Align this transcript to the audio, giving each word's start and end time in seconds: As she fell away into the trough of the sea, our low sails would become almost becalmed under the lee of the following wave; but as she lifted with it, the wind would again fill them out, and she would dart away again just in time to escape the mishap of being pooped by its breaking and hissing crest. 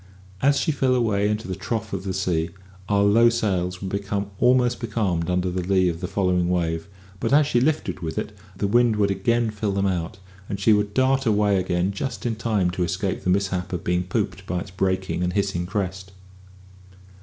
As 0.41 0.57
she 0.59 0.71
fell 0.71 0.95
away 0.95 1.29
into 1.29 1.47
the 1.47 1.53
trough 1.55 1.93
of 1.93 2.05
the 2.05 2.13
sea, 2.15 2.49
our 2.89 3.03
low 3.03 3.29
sails 3.29 3.79
would 3.81 3.91
become 3.91 4.31
almost 4.39 4.79
becalmed 4.79 5.29
under 5.29 5.51
the 5.51 5.61
lee 5.61 5.89
of 5.89 5.99
the 6.01 6.07
following 6.07 6.49
wave; 6.49 6.87
but 7.19 7.31
as 7.31 7.45
she 7.45 7.61
lifted 7.61 7.99
with 7.99 8.17
it, 8.17 8.35
the 8.57 8.65
wind 8.65 8.95
would 8.95 9.11
again 9.11 9.51
fill 9.51 9.73
them 9.73 9.85
out, 9.85 10.17
and 10.49 10.59
she 10.59 10.73
would 10.73 10.95
dart 10.95 11.27
away 11.27 11.57
again 11.57 11.91
just 11.91 12.25
in 12.25 12.35
time 12.35 12.71
to 12.71 12.83
escape 12.83 13.23
the 13.23 13.29
mishap 13.29 13.73
of 13.73 13.83
being 13.83 14.01
pooped 14.01 14.47
by 14.47 14.61
its 14.61 14.71
breaking 14.71 15.21
and 15.23 15.33
hissing 15.33 15.67
crest. 15.67 16.13